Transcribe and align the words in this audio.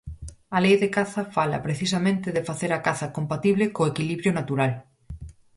A 0.55 0.57
Lei 0.63 0.75
de 0.83 0.89
caza 0.97 1.23
fala 1.35 1.63
precisamente 1.67 2.27
de 2.35 2.45
facer 2.49 2.71
a 2.73 2.83
caza 2.87 3.07
compatible 3.17 3.65
co 3.75 3.89
equilibrio 3.91 4.31
natural. 4.39 4.71